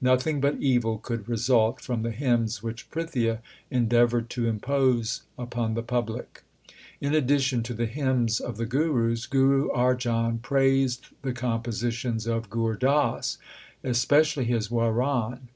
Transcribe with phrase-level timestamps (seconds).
[0.00, 3.40] Nothing but evil could result from the hymns which Prithia
[3.72, 6.44] endea voured to impose upon the public.
[7.00, 12.74] In addition to the hymns of the Gurus, Guru Arjan praised the compositions of Gur
[12.76, 13.38] Das,
[13.82, 15.48] especially his Waran